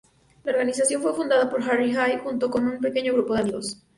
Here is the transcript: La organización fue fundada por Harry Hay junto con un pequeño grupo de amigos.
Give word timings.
La 0.43 0.51
organización 0.53 0.99
fue 1.03 1.13
fundada 1.13 1.47
por 1.47 1.61
Harry 1.61 1.95
Hay 1.95 2.17
junto 2.17 2.49
con 2.49 2.65
un 2.65 2.79
pequeño 2.79 3.13
grupo 3.13 3.35
de 3.35 3.41
amigos. 3.41 3.83